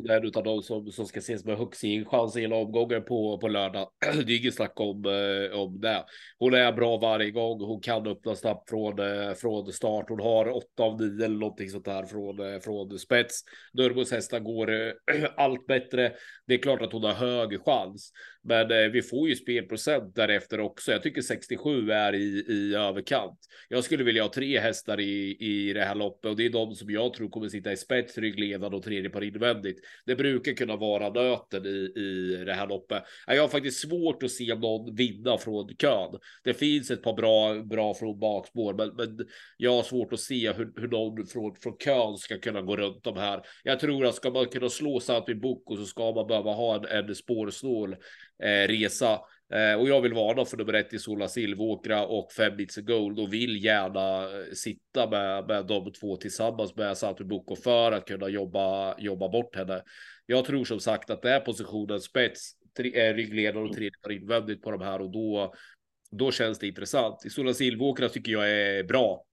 [0.09, 3.47] är utav de som, som ska ses med högst chans i hela omgången på, på
[3.47, 3.89] lördag.
[4.25, 6.05] det är inget snack om, eh, om det.
[6.39, 7.61] Hon är bra varje gång.
[7.61, 10.05] Hon kan öppna snabbt från, eh, från start.
[10.09, 13.41] Hon har åtta av nio eller någonting sånt där från, eh, från spets.
[13.73, 14.93] Nurmos hästar går
[15.37, 16.11] allt bättre.
[16.47, 18.11] Det är klart att hon har hög chans,
[18.47, 20.91] men eh, vi får ju spelprocent därefter också.
[20.91, 23.39] Jag tycker 67 är i, i överkant.
[23.69, 26.75] Jag skulle vilja ha tre hästar i, i det här loppet och det är de
[26.75, 29.79] som jag tror kommer sitta i spets, ryggledaren och tredje par invändigt.
[30.05, 33.03] Det brukar kunna vara nöten i, i det här loppet.
[33.27, 36.19] Jag har faktiskt svårt att se någon vinna från kön.
[36.43, 40.53] Det finns ett par bra, bra från bakspår, men, men jag har svårt att se
[40.53, 43.41] hur, hur någon från, från kön ska kunna gå runt de här.
[43.63, 47.07] Jag tror att ska man kunna slå Santi Boko så ska man behöva ha en,
[47.07, 47.95] en spårsnål
[48.43, 49.19] Eh, resa.
[49.53, 53.19] Eh, och jag vill varna för nummer ett i Sola Silvåkra och fem bits gold
[53.19, 58.05] och vill gärna eh, sitta med, med de två tillsammans med Santi Boko för att
[58.05, 59.83] kunna jobba, jobba bort henne.
[60.25, 64.71] Jag tror som sagt att det är positionen spets, tre, ryggledare och tredje invändigt på
[64.71, 65.53] de här och då
[66.11, 67.25] då känns det intressant.
[67.25, 69.23] I Sola Silvåkra tycker jag är bra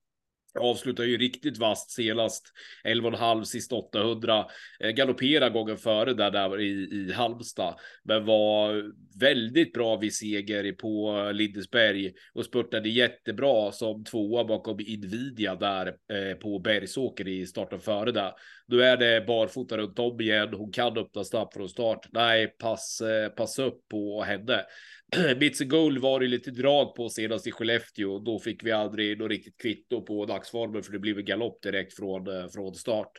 [0.61, 2.53] avslutar ju riktigt vast senast
[2.85, 4.47] 11,5 sist 800
[4.81, 10.73] eh, galopperar gången före där, där i, i Halmstad, men var väldigt bra vid seger
[10.73, 17.81] på Lindesberg och spurtade jättebra som tvåa bakom Invidia där eh, på Bergsåker i starten
[17.81, 18.33] före där.
[18.67, 20.55] Nu är det barfota runt om igen.
[20.55, 22.09] Hon kan öppna snabbt från start.
[22.13, 24.65] Nej, pass, eh, pass upp på henne.
[25.41, 28.19] Bits Gold var det lite drag på senast i Skellefteå.
[28.19, 31.97] Då fick vi aldrig något riktigt kvitto på dagsformen för det blev en galopp direkt
[31.97, 33.13] från, eh, från start.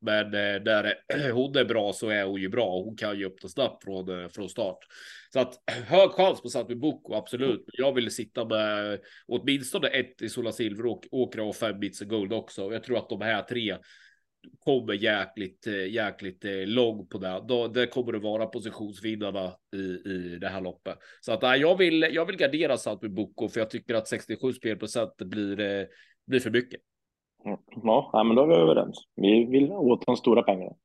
[0.00, 0.94] Men eh, där
[1.32, 2.82] hon är bra så är hon ju bra.
[2.84, 4.78] Hon kan ju öppna snabbt från, eh, från start.
[5.32, 5.54] Så att
[5.86, 7.64] hög chans på Satmi Boko, absolut.
[7.72, 12.32] Jag vill sitta med åtminstone ett i Sola Silver och åkra och fem Bits Gold
[12.32, 12.72] också.
[12.72, 13.76] Jag tror att de här tre
[14.58, 17.44] kommer jäkligt, jäkligt lång på det.
[17.48, 20.98] Då, det kommer det vara positionsvinnarna i, i det här loppet.
[21.20, 25.16] Så att jag vill, jag vill gardera Southby Boko för jag tycker att 67 spelprocent
[25.16, 25.86] blir,
[26.26, 26.80] blir för mycket.
[27.82, 28.96] Ja, men då är vi överens.
[29.16, 30.76] Vi vill åt de stora pengarna.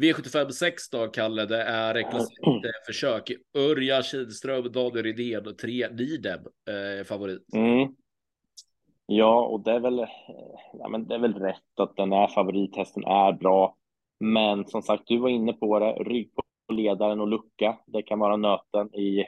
[0.00, 3.32] V75 6 då, Kalle, det är ett försök.
[3.56, 7.54] Örja Kihlström, Daniel Rydén och tre Nidem eh, favorit.
[7.54, 7.88] Mm.
[9.10, 9.98] Ja, och det är väl.
[9.98, 10.08] Eh,
[10.72, 13.76] ja, men det är väl rätt att den här favorithästen är bra.
[14.20, 15.92] Men som sagt, du var inne på det.
[15.92, 17.78] Rygg på ledaren och lucka.
[17.86, 19.20] Det kan vara nöten i,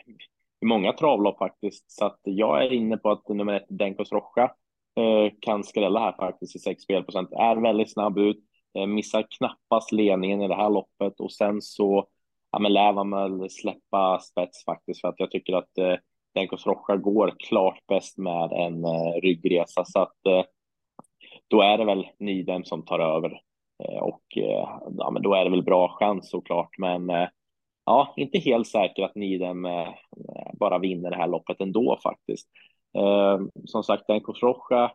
[0.61, 1.90] i många travlopp faktiskt.
[1.93, 4.55] Så att jag är inne på att nummer ett Denkos Rocha
[4.97, 7.33] eh, kan skrälla här faktiskt i 6 spelprocent.
[7.33, 8.45] Är väldigt snabb ut
[8.79, 12.07] Eh, missar knappast ledningen i det här loppet och sen så
[12.51, 15.95] ja, men lär man väl släppa spets faktiskt för att jag tycker att eh,
[16.35, 20.43] Denkos Rocha går klart bäst med en eh, ryggresa så att eh,
[21.49, 23.40] då är det väl Nidem som tar över
[23.85, 27.29] eh, och eh, ja, men då är det väl bra chans såklart men eh,
[27.85, 32.49] ja, inte helt säker att Nidem eh, eh, bara vinner det här loppet ändå faktiskt.
[32.99, 34.93] Eh, som sagt, Denkos Rocha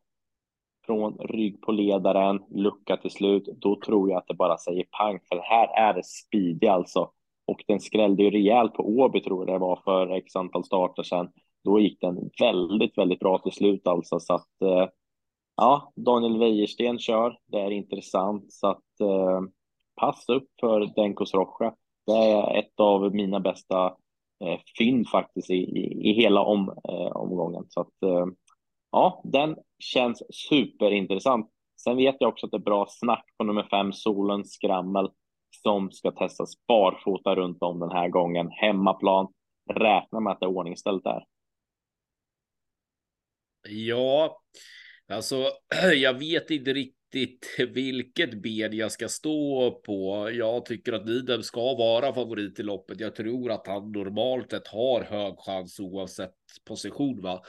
[0.85, 5.19] från rygg på ledaren, lucka till slut, då tror jag att det bara säger pang,
[5.29, 7.11] för här är det speedy alltså.
[7.47, 11.03] Och den skrällde ju rejält på Åby tror jag det var för x antal starter
[11.03, 11.31] sedan.
[11.63, 14.87] Då gick den väldigt, väldigt bra till slut alltså så att eh,
[15.55, 17.37] ja, Daniel Wäjersten kör.
[17.47, 19.41] Det är intressant så att eh,
[20.01, 21.75] pass upp för Denkos Rocha.
[22.05, 23.85] Det är ett av mina bästa
[24.43, 28.25] eh, fynd faktiskt i, i, i hela om, eh, omgången så att eh,
[28.91, 31.51] ja, den känns superintressant.
[31.83, 35.09] Sen vet jag också att det är bra snack på nummer fem, Solens skrammel,
[35.61, 38.49] som ska testas barfota runt om den här gången.
[38.51, 39.27] Hemmaplan.
[39.73, 41.25] Räkna med att det är ordningställt där.
[43.67, 44.41] Ja,
[45.07, 45.49] alltså
[45.95, 50.29] jag vet inte riktigt vilket ben jag ska stå på.
[50.33, 52.99] Jag tycker att Nidem ska vara favorit i loppet.
[52.99, 56.35] Jag tror att han normalt sett har hög chans oavsett
[56.67, 57.21] position.
[57.21, 57.41] Va?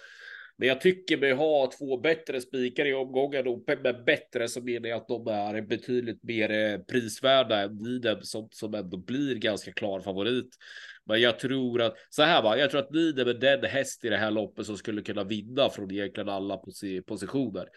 [0.59, 4.89] Men jag tycker mig ha två bättre spikar i omgången och med bättre så menar
[4.89, 9.73] jag att de är betydligt mer eh, prisvärda än Nidem som, som ändå blir ganska
[9.73, 10.49] klar favorit.
[11.05, 14.09] Men jag tror att så här va, jag tror att Nidem är den häst i
[14.09, 16.59] det här loppet som skulle kunna vinna från egentligen alla
[17.07, 17.69] positioner.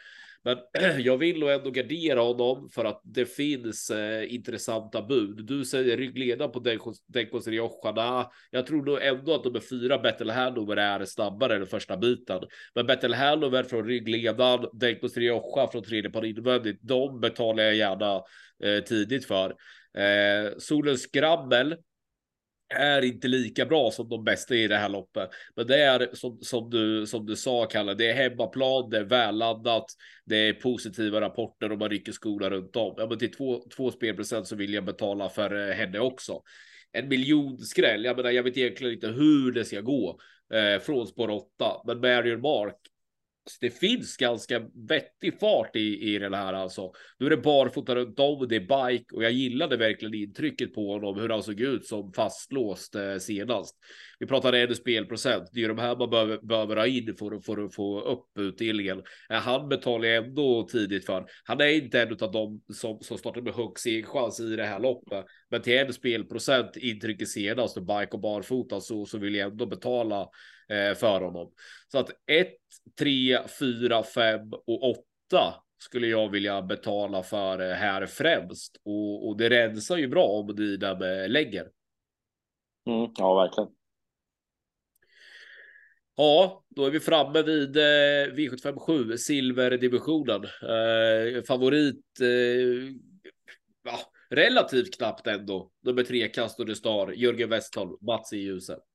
[0.43, 0.57] Men
[0.99, 5.45] jag vill nog ändå gardera honom för att det finns eh, intressanta bud.
[5.45, 6.59] Du säger ryggleda på
[7.07, 8.31] Denkos Riojana.
[8.51, 12.41] Jag tror nog ändå att nummer fyra Battle Hanover är snabbare än första biten.
[12.75, 16.79] Men Battle Hanover från ryggledan, Denkos Rioja från tredje par invändigt.
[16.81, 18.15] De betalar jag gärna
[18.63, 19.49] eh, tidigt för.
[19.97, 21.75] Eh, Solens Skrammel
[22.69, 25.29] är inte lika bra som de bästa i det här loppet.
[25.55, 29.03] Men det är som, som, du, som du sa, Kalle, det är hemmaplan, det är
[29.03, 29.85] välladdat,
[30.25, 32.93] det är positiva rapporter och man rycker skorna runt om.
[32.97, 36.41] Ja, men till två, två spelprocent så vill jag betala för eh, henne också.
[36.91, 40.19] En miljonskräll, jag menar, jag vet egentligen inte hur det ska gå
[40.53, 41.47] eh, från spår 8,
[41.85, 42.75] men Marion Mark
[43.61, 44.59] det finns ganska
[44.89, 46.91] vettig fart i, i den här alltså.
[47.17, 50.93] Nu är det barfota runt om, det är bike och jag gillade verkligen intrycket på
[50.93, 53.75] honom, hur han såg ut som fastlåst eh, senast.
[54.19, 57.45] Vi pratade en spelprocent, det är de här man behöver, behöver ha in för, att,
[57.45, 59.03] för att få upp utdelningen.
[59.29, 61.25] Eh, han betalar jag ändå tidigt för.
[61.43, 64.79] Han är inte en av dem som, som startar med högst chans i det här
[64.79, 65.25] loppet.
[65.49, 69.65] Men till en spelprocent intrycket senast och bike och barfota så, så vill jag ändå
[69.65, 70.29] betala
[70.69, 71.51] eh, för honom.
[71.91, 72.47] Så att 1,
[72.99, 78.81] 3, 4, 5 och 8 skulle jag vilja betala för eh, här främst.
[78.83, 81.69] Och, och det rensar ju bra om Didam lägger.
[82.87, 83.69] Mm, ja, verkligen.
[86.21, 90.43] Ja, då är vi framme vid eh, V757 silverdivisionen.
[90.43, 92.21] Eh, favorit.
[92.21, 92.93] Eh,
[93.83, 95.71] ja, relativt knappt ändå.
[95.83, 98.88] Nummer tre, Castor Star, Jörgen Westholm, Mats i ljuset.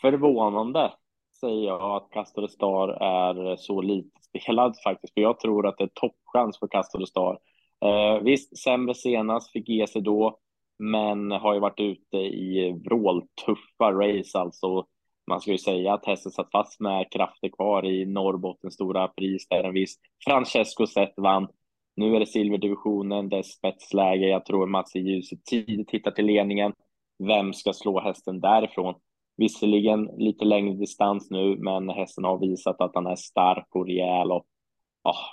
[0.00, 0.92] Förvånande
[1.40, 5.84] säger jag att Castor Star är så lite spelad faktiskt, för jag tror att det
[5.84, 7.38] är toppchans för Castor Star.
[7.84, 10.38] Eh, visst, sämre senast, fick ge sig då,
[10.78, 14.86] men har ju varit ute i vråltuffa race alltså.
[15.26, 19.48] Man ska ju säga att hästen satt fast med krafter kvar i Norrbottens stora pris
[19.48, 21.48] där en viss Francesco Zet vann.
[21.96, 24.26] Nu är det silverdivisionen, det är spetsläge.
[24.26, 26.72] Jag tror Mats i ljuset tidigt hittar till ledningen.
[27.28, 28.94] Vem ska slå hästen därifrån?
[29.38, 34.32] Visserligen lite längre distans nu, men hästen har visat att han är stark och rejäl
[34.32, 34.46] och,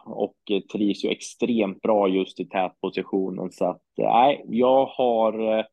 [0.05, 0.35] och
[0.71, 3.51] trivs ju extremt bra just i tätpositionen.
[3.51, 5.65] Så att nej, jag har.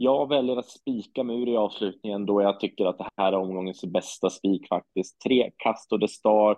[0.00, 3.84] Jag väljer att spika mur i avslutningen då jag tycker att det här är omgångens
[3.84, 5.20] bästa spik faktiskt.
[5.20, 5.50] Tre
[5.90, 6.56] och the Star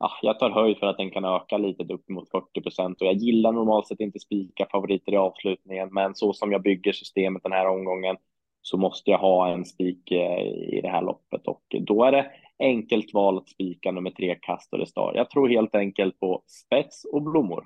[0.00, 3.06] Ah, jag tar höjd för att den kan öka lite upp mot 40 procent och
[3.06, 7.42] jag gillar normalt sett inte spika favoriter i avslutningen, men så som jag bygger systemet
[7.42, 8.16] den här omgången
[8.62, 12.30] så måste jag ha en spik eh, i det här loppet och då är det
[12.58, 15.12] enkelt val att spika nummer tre Castor Star.
[15.14, 17.64] Jag tror helt enkelt på spets och blommor.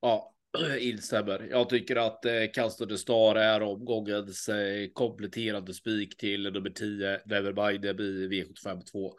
[0.00, 0.32] Ja,
[0.80, 1.48] instämmer.
[1.50, 7.84] Jag tycker att eh, Castor Star är omgångens eh, kompletterande spik till nummer 10 Nevermind
[7.84, 9.12] i V752.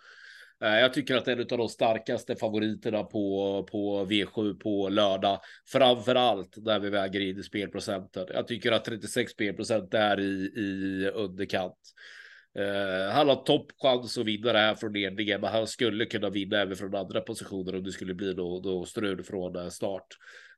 [0.63, 6.15] Eh, jag tycker att en av de starkaste favoriterna på, på V7 på lördag, framför
[6.15, 8.27] allt när vi väger in spelprocenten.
[8.33, 11.77] Jag tycker att 36 spelprocent är i, i underkant.
[12.59, 16.57] Uh, han har toppchans att vinna det här från ledningen, men han skulle kunna vinna
[16.57, 20.07] även från andra positioner om det skulle bli då, då strul från eh, start.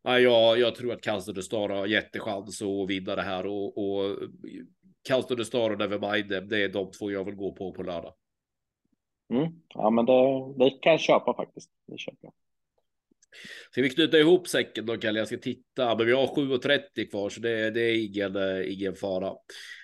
[0.07, 4.17] Uh, jag, jag tror att Kansler Star har jättechans att vinna det här och, och
[5.07, 8.13] Kansler Star och Nevermind, det är de två jag vill gå på på lördag.
[9.33, 9.51] Mm.
[9.67, 11.69] Ja, men det, det kan jag köpa faktiskt.
[11.87, 12.33] Det köper jag.
[13.71, 15.19] Ska vi knyta ihop säcken då Kalle?
[15.19, 19.27] Jag ska titta, men vi har 7.30 kvar så det, det är ingen, ingen fara.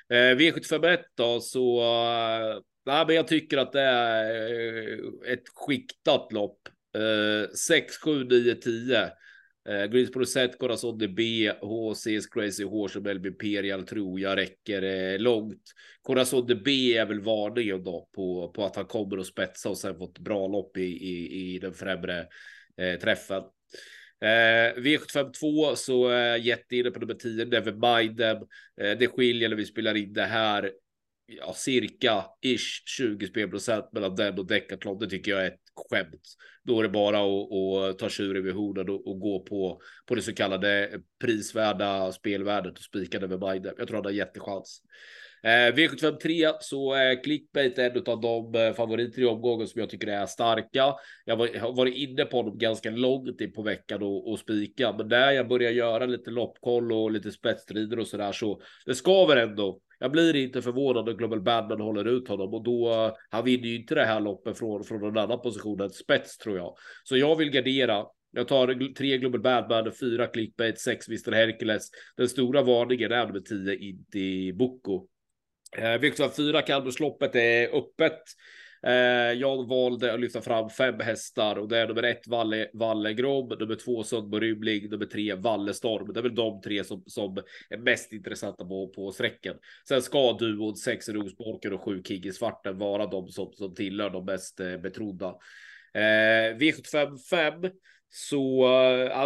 [0.10, 1.82] Eh, V751 då så.
[1.82, 6.60] Eh, nej, men jag tycker att det är eh, ett skiktat lopp.
[6.96, 9.10] Eh, 6, 7, 9, 10.
[9.70, 14.82] Eh, Greensboro Set, Corazon DB, B, HC's Crazy Horse och Melby Imperial tror jag räcker
[14.82, 15.64] eh, långt.
[16.02, 19.78] Corazon DB B är väl varningen då på, på att han kommer att spetsa och
[19.78, 22.28] sen fått bra lopp i, i, i den främre
[22.78, 23.44] eh, träffen.
[24.22, 28.38] Eh, V752 så är jag jätteinne på nummer 10, Never Mind Them.
[28.82, 30.72] Eh, det skiljer när vi spelar in det här
[31.26, 35.00] ja, cirka ish 20 spelprocent mellan den och Decathlon.
[35.00, 36.36] Det tycker jag är ett skämt.
[36.64, 40.16] Då är det bara att, att ta tjuren vid hornen och, och, gå på, på
[40.16, 43.74] det så kallade prisvärda spelvärdet och spika det med Biden.
[43.78, 44.82] Jag tror han har jättechans.
[45.44, 49.90] Eh, V753 så eh, är clickbait en av de eh, favoriter i omgången som jag
[49.90, 50.96] tycker är starka.
[51.26, 54.94] Jag, var, har varit inne på dem ganska långt in på veckan och, och spika,
[54.98, 58.96] men när jag börjar göra lite loppkoll och lite spetsstrider och så där så det
[58.96, 59.82] skaver ändå.
[60.02, 63.68] Jag blir inte förvånad om Global Badman håller ut honom och då eh, han vinner
[63.68, 66.76] ju inte det här loppet från från en annan position än spets tror jag.
[67.04, 68.06] Så jag vill gardera.
[68.32, 71.90] Jag tar tre Global Badman, fyra clickbait, sex Mr Hercules.
[72.18, 75.08] Den stora varningen är nummer tio Inti Boko.
[75.78, 78.22] Eh, Victor 4 Kalmarsloppet är öppet.
[78.84, 83.14] Eh, jag valde att lyfta fram fem hästar och det är nummer ett Valle, Valle
[83.14, 86.14] Grom, nummer två Sundbo Rymling, nummer tre Valle Storm.
[86.14, 87.38] Det är väl de tre som, som
[87.70, 89.56] är mest intressanta på, på sträckan.
[89.88, 94.10] Sen ska duon sex Rosborken och sju King i svarten vara de som, som tillhör
[94.10, 95.36] de mest eh, betrodda.
[95.94, 97.54] Eh, V75 5
[98.14, 98.66] så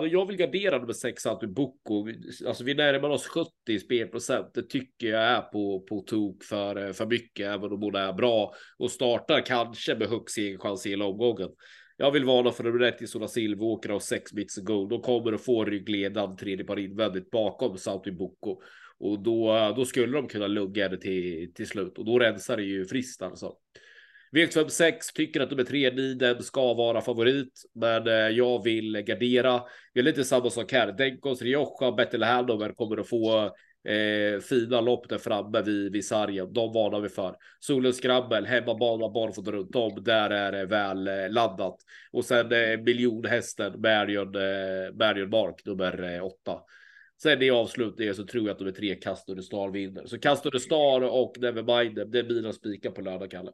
[0.02, 2.08] äh, jag vill gardera nummer 6 Boko.
[2.48, 4.54] Alltså vi närmar oss 70 spelprocent.
[4.54, 8.14] Det tycker jag är på, på tok för, eh, för mycket, även om hon är
[8.14, 11.50] bra och startar kanske med högst egen chans i hela omgången.
[11.98, 14.90] Jag vill varna för nummer 1 i Sola Silveråkra och 6 bits gold.
[14.90, 18.62] De kommer att få ryggledan tredje par invändigt bakom Santu Boko
[19.00, 22.64] och då, då skulle de kunna lugga det till, till slut och då rensar det
[22.64, 23.54] ju friskt alltså.
[24.36, 29.62] V756 tycker att nummer tre Nidem ska vara favorit, men eh, jag vill gardera.
[29.94, 30.92] Det är lite samma sak här.
[30.92, 32.26] Denkos Rioja och Bettel
[32.76, 33.44] kommer att få
[33.88, 36.54] eh, fina lopp där framme vid, vid sargen.
[36.54, 37.36] De varnar vi för.
[37.60, 40.04] Solens Skrabbel, hemmabana, barfota runt om.
[40.04, 41.78] Där är det väl eh, laddat.
[42.12, 46.60] Och sen eh, miljonhästen Marion, eh, Marion Mark nummer eh, åtta.
[47.22, 50.06] Sen i avslutningen så tror jag att de är tre Castor Star vinner.
[50.06, 53.52] Så Castor Star och Nevermind, det är mina spikar på lördag, Kalle.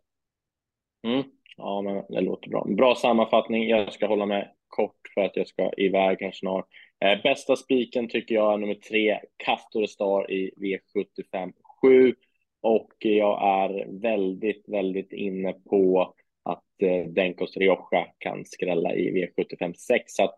[1.04, 1.24] Mm.
[1.58, 2.66] Ja, men det låter bra.
[2.70, 3.70] Bra sammanfattning.
[3.70, 6.68] Jag ska hålla mig kort för att jag ska iväg här snart.
[7.06, 12.16] Eh, bästa spiken tycker jag är nummer tre, Castor Star i V75 7.
[12.62, 19.74] Och jag är väldigt, väldigt inne på att eh, Denkos Rioja kan skrälla i V75
[19.74, 20.14] 6.
[20.14, 20.36] Så att,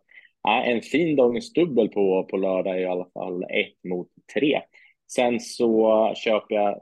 [0.47, 4.61] eh, en fin dagens dubbel på, på lördag i alla fall ett mot tre.
[5.11, 6.79] Sen så köper jag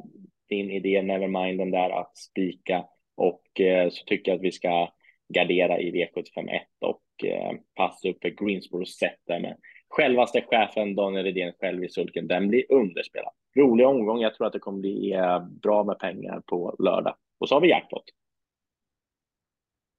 [0.49, 2.85] din idé, Nevermind, den där att spika
[3.15, 4.93] och eh, så tycker jag att vi ska
[5.33, 9.57] gardera i V751 och eh, passa upp för Greensboro set där med
[9.89, 12.27] självaste chefen Daniel Redén själv i sulken.
[12.27, 13.33] Den blir underspelad.
[13.57, 14.21] Rolig omgång.
[14.21, 17.15] Jag tror att det kommer bli eh, bra med pengar på lördag.
[17.39, 18.03] Och så har vi jackpot.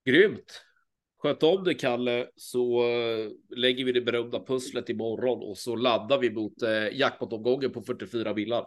[0.04, 0.64] Grymt.
[1.18, 2.82] Sköt om det Kalle så
[3.56, 6.52] lägger vi det berömda pusslet imorgon och så laddar vi mot
[6.92, 8.66] jackpot-omgången på 44 bilar.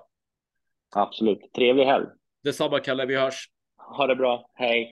[0.95, 1.53] Absolut.
[1.53, 2.05] Trevlig helg.
[2.43, 3.49] Detsamma Kalle, vi hörs.
[3.87, 4.45] Ha det bra.
[4.55, 4.89] Hej.